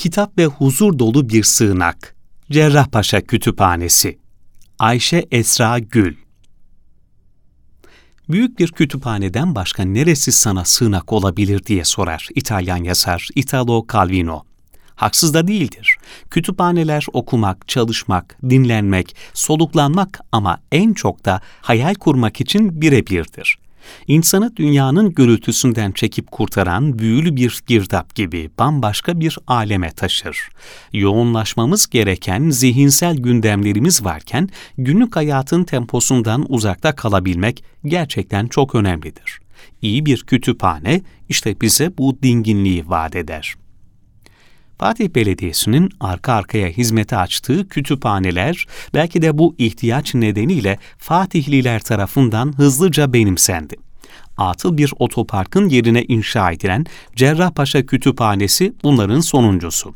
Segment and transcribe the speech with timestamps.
[0.00, 2.16] Kitap ve huzur dolu bir sığınak.
[2.50, 4.18] Cerrahpaşa Kütüphanesi.
[4.78, 6.16] Ayşe Esra Gül.
[8.28, 14.42] Büyük bir kütüphaneden başka neresi sana sığınak olabilir diye sorar İtalyan yazar Italo Calvino.
[14.94, 15.96] Haksız da değildir.
[16.30, 23.58] Kütüphaneler okumak, çalışmak, dinlenmek, soluklanmak ama en çok da hayal kurmak için birebirdir.
[24.06, 30.48] İnsanı dünyanın gürültüsünden çekip kurtaran büyülü bir girdap gibi bambaşka bir aleme taşır.
[30.92, 34.48] Yoğunlaşmamız gereken zihinsel gündemlerimiz varken
[34.78, 39.40] günlük hayatın temposundan uzakta kalabilmek gerçekten çok önemlidir.
[39.82, 43.54] İyi bir kütüphane işte bize bu dinginliği vaat eder.
[44.80, 53.12] Fatih Belediyesi'nin arka arkaya hizmete açtığı kütüphaneler belki de bu ihtiyaç nedeniyle Fatihliler tarafından hızlıca
[53.12, 53.76] benimsendi.
[54.36, 59.94] Atıl bir otoparkın yerine inşa edilen Cerrahpaşa Kütüphanesi bunların sonuncusu.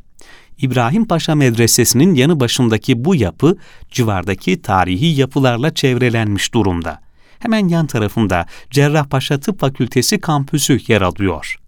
[0.58, 3.56] İbrahim Paşa Medresesi'nin yanı başındaki bu yapı
[3.90, 7.00] civardaki tarihi yapılarla çevrelenmiş durumda.
[7.38, 11.63] Hemen yan tarafında Cerrahpaşa Tıp Fakültesi kampüsü yer alıyor.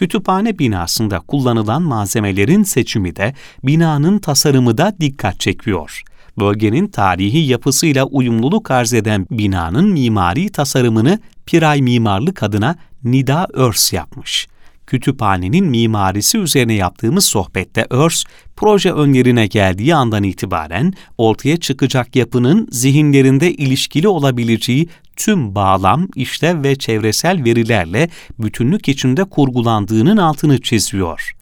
[0.00, 3.34] Kütüphane binasında kullanılan malzemelerin seçimi de
[3.64, 6.02] binanın tasarımı da dikkat çekiyor.
[6.38, 14.48] Bölgenin tarihi yapısıyla uyumluluk arz eden binanın mimari tasarımını Piray Mimarlık adına Nida Örs yapmış.
[14.86, 18.24] Kütüphanenin mimarisi üzerine yaptığımız sohbette Örs,
[18.56, 24.88] proje önlerine geldiği andan itibaren ortaya çıkacak yapının zihinlerinde ilişkili olabileceği
[25.20, 31.32] tüm bağlam, işlev ve çevresel verilerle bütünlük içinde kurgulandığının altını çiziyor.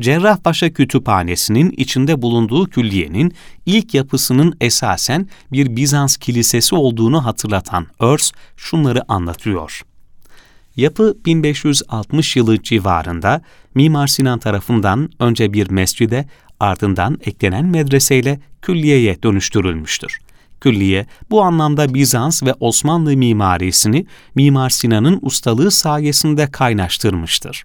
[0.00, 3.34] Cerrahpaşa Kütüphanesi'nin içinde bulunduğu külliyenin
[3.66, 9.82] ilk yapısının esasen bir Bizans kilisesi olduğunu hatırlatan Örs şunları anlatıyor.
[10.76, 13.42] Yapı 1560 yılı civarında
[13.74, 16.28] Mimar Sinan tarafından önce bir mescide
[16.60, 20.20] ardından eklenen medreseyle külliyeye dönüştürülmüştür.
[20.60, 27.64] Külliye bu anlamda Bizans ve Osmanlı mimarisini Mimar Sinan'ın ustalığı sayesinde kaynaştırmıştır.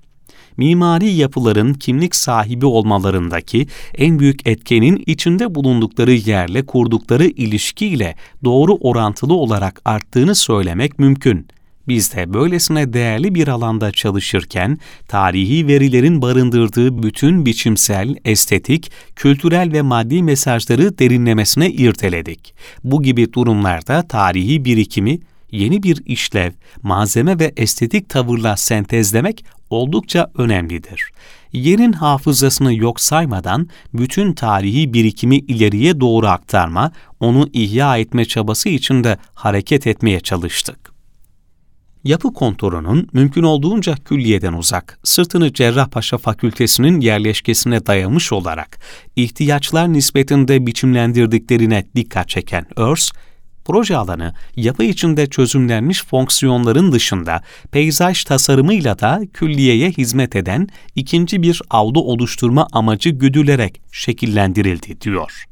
[0.58, 3.68] Mimari yapıların kimlik sahibi olmalarındaki
[3.98, 11.48] en büyük etkenin içinde bulundukları yerle kurdukları ilişkiyle doğru orantılı olarak arttığını söylemek mümkün.
[11.88, 19.82] Biz de böylesine değerli bir alanda çalışırken tarihi verilerin barındırdığı bütün biçimsel, estetik, kültürel ve
[19.82, 22.54] maddi mesajları derinlemesine irteledik.
[22.84, 25.20] Bu gibi durumlarda tarihi birikimi
[25.52, 26.52] yeni bir işlev,
[26.84, 31.12] malzeme ve estetik tavırla sentezlemek oldukça önemlidir.
[31.54, 39.18] Yerin hafızasını yok saymadan bütün tarihi birikimi ileriye doğru aktarma, onu ihya etme çabası içinde
[39.34, 40.95] hareket etmeye çalıştık
[42.06, 48.80] yapı kontorunun mümkün olduğunca külliyeden uzak, sırtını Cerrahpaşa Fakültesinin yerleşkesine dayamış olarak
[49.16, 53.12] ihtiyaçlar nispetinde biçimlendirdiklerine dikkat çeken Örs,
[53.66, 61.62] proje alanı yapı içinde çözümlenmiş fonksiyonların dışında peyzaj tasarımıyla da külliyeye hizmet eden ikinci bir
[61.70, 65.46] avlu oluşturma amacı güdülerek şekillendirildi diyor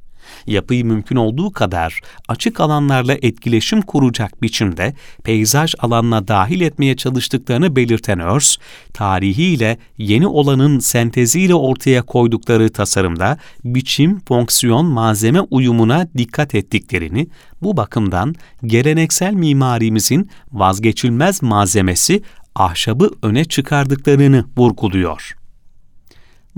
[0.48, 8.20] yapıyı mümkün olduğu kadar açık alanlarla etkileşim kuracak biçimde peyzaj alanına dahil etmeye çalıştıklarını belirten
[8.20, 8.58] Örs,
[8.94, 17.28] tarihiyle yeni olanın senteziyle ortaya koydukları tasarımda biçim, fonksiyon, malzeme uyumuna dikkat ettiklerini,
[17.62, 18.36] bu bakımdan
[18.66, 22.22] geleneksel mimarimizin vazgeçilmez malzemesi
[22.56, 25.43] ahşabı öne çıkardıklarını vurguluyor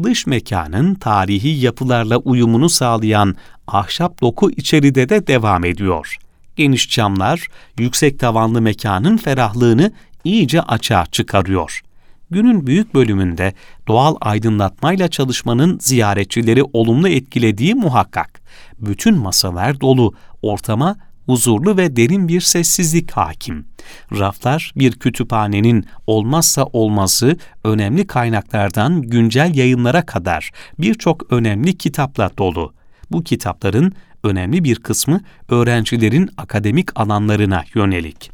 [0.03, 3.35] dış mekanın tarihi yapılarla uyumunu sağlayan
[3.67, 6.17] ahşap doku içeride de devam ediyor.
[6.55, 7.47] Geniş camlar,
[7.79, 9.91] yüksek tavanlı mekanın ferahlığını
[10.23, 11.81] iyice açığa çıkarıyor.
[12.29, 13.53] Günün büyük bölümünde
[13.87, 18.41] doğal aydınlatmayla çalışmanın ziyaretçileri olumlu etkilediği muhakkak.
[18.79, 20.95] Bütün masalar dolu, ortama
[21.25, 23.65] huzurlu ve derin bir sessizlik hakim.
[24.11, 32.73] Raflar bir kütüphanenin olmazsa olmazı önemli kaynaklardan güncel yayınlara kadar birçok önemli kitapla dolu.
[33.11, 38.31] Bu kitapların önemli bir kısmı öğrencilerin akademik alanlarına yönelik.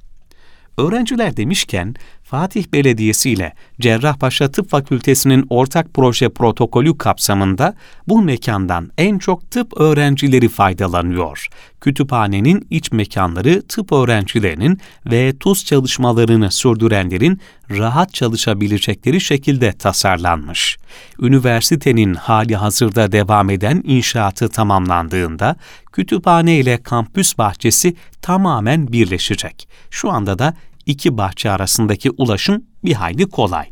[0.77, 1.95] Öğrenciler demişken
[2.31, 7.75] Fatih Belediyesi ile Cerrahpaşa Tıp Fakültesi'nin ortak proje protokolü kapsamında
[8.07, 11.47] bu mekandan en çok tıp öğrencileri faydalanıyor.
[11.81, 20.77] Kütüphanenin iç mekanları tıp öğrencilerinin ve tuz çalışmalarını sürdürenlerin rahat çalışabilecekleri şekilde tasarlanmış.
[21.21, 25.55] Üniversitenin hali hazırda devam eden inşaatı tamamlandığında
[25.91, 29.67] kütüphane ile kampüs bahçesi tamamen birleşecek.
[29.89, 30.53] Şu anda da
[30.85, 33.65] iki bahçe arasındaki ulaşım bir hayli kolay.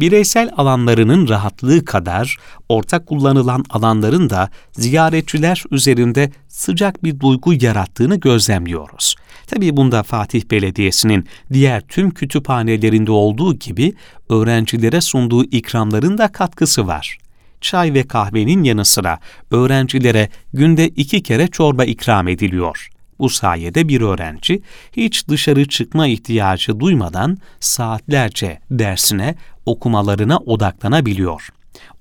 [0.00, 2.36] Bireysel alanlarının rahatlığı kadar
[2.68, 9.14] ortak kullanılan alanların da ziyaretçiler üzerinde sıcak bir duygu yarattığını gözlemliyoruz.
[9.46, 13.94] Tabii bunda Fatih Belediyesi'nin diğer tüm kütüphanelerinde olduğu gibi
[14.30, 17.18] öğrencilere sunduğu ikramların da katkısı var
[17.60, 19.18] çay ve kahvenin yanı sıra
[19.50, 22.88] öğrencilere günde iki kere çorba ikram ediliyor.
[23.18, 24.62] Bu sayede bir öğrenci
[24.92, 29.34] hiç dışarı çıkma ihtiyacı duymadan saatlerce dersine,
[29.66, 31.48] okumalarına odaklanabiliyor.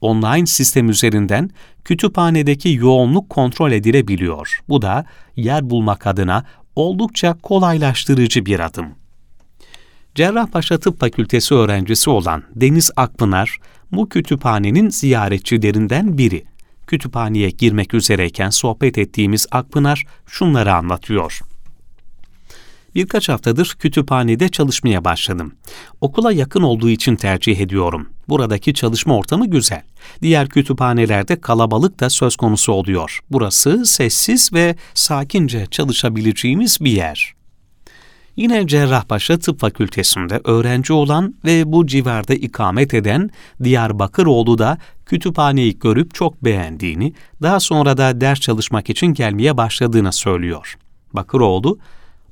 [0.02, 1.50] Online sistem üzerinden
[1.86, 4.60] kütüphanedeki yoğunluk kontrol edilebiliyor.
[4.70, 5.06] Bu da
[5.36, 6.44] yer bulmak adına
[6.76, 8.88] oldukça kolaylaştırıcı bir adım.
[10.16, 13.58] Cerrahpaşa Tıp Fakültesi öğrencisi olan Deniz Akpınar,
[13.92, 16.44] bu kütüphanenin ziyaretçilerinden biri.
[16.88, 21.40] Kütüphaneye girmek üzereyken sohbet ettiğimiz Akpınar şunları anlatıyor.
[22.96, 25.54] Birkaç haftadır kütüphanede çalışmaya başladım.
[26.02, 28.10] Okula yakın olduğu için tercih ediyorum.
[28.30, 29.84] Buradaki çalışma ortamı güzel.
[30.22, 33.20] Diğer kütüphanelerde kalabalık da söz konusu oluyor.
[33.32, 37.37] Burası sessiz ve sakince çalışabileceğimiz bir yer.
[38.38, 43.30] Yine Cerrahpaşa Tıp Fakültesinde öğrenci olan ve bu civarda ikamet eden
[43.64, 50.78] Diyarbakıroğlu da kütüphaneyi görüp çok beğendiğini, daha sonra da ders çalışmak için gelmeye başladığını söylüyor.
[51.14, 51.80] Bakıroğlu,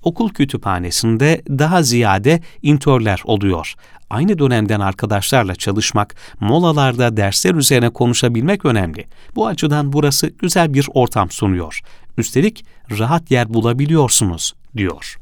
[0.03, 3.73] okul kütüphanesinde daha ziyade intörler oluyor.
[4.09, 9.05] Aynı dönemden arkadaşlarla çalışmak, molalarda dersler üzerine konuşabilmek önemli.
[9.35, 11.79] Bu açıdan burası güzel bir ortam sunuyor.
[12.17, 12.65] Üstelik
[12.99, 15.17] rahat yer bulabiliyorsunuz, diyor.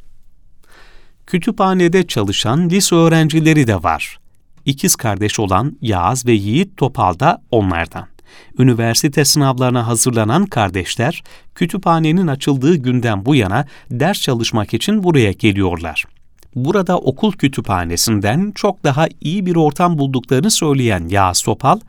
[1.28, 4.20] Kütüphanede çalışan lise öğrencileri de var.
[4.66, 8.08] İkiz kardeş olan Yağız ve Yiğit Topal da onlardan.
[8.60, 11.24] Üniversite sınavlarına hazırlanan kardeşler,
[11.56, 16.06] kütüphanenin açıldığı günden bu yana ders çalışmak için buraya geliyorlar.
[16.56, 21.80] Burada okul kütüphanesinden çok daha iyi bir ortam bulduklarını söyleyen Yağız Topal,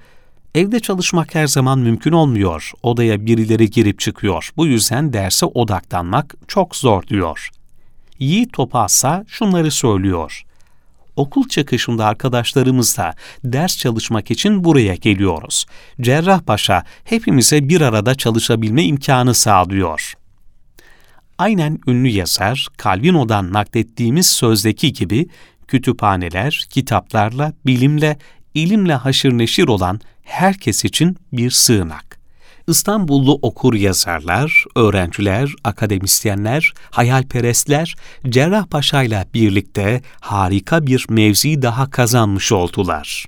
[0.55, 2.73] Evde çalışmak her zaman mümkün olmuyor.
[2.83, 4.51] Odaya birileri girip çıkıyor.
[4.57, 7.51] Bu yüzden derse odaklanmak çok zor diyor.
[8.19, 10.45] Yiğit Topazsa şunları söylüyor.
[11.17, 13.15] Okul çıkışında arkadaşlarımızla
[13.45, 15.67] ders çalışmak için buraya geliyoruz.
[16.01, 20.15] Cerrahpaşa hepimize bir arada çalışabilme imkanı sağlıyor.
[21.39, 25.29] Aynen ünlü yazar Calvino'dan naklettiğimiz sözdeki gibi
[25.69, 28.19] kütüphaneler kitaplarla, bilimle,
[28.55, 32.24] ilimle haşır neşir olan herkes için bir sığınak.
[32.69, 37.95] İstanbullu okur yazarlar, öğrenciler, akademisyenler, hayalperestler
[38.29, 43.27] Cerrahpaşa ile birlikte harika bir mevzi daha kazanmış oldular.